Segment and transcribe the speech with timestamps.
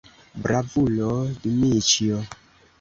[0.45, 1.11] Bravulo,
[1.45, 2.27] Dmiĉjo!